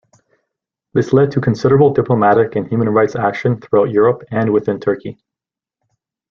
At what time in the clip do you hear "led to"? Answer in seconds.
1.13-1.39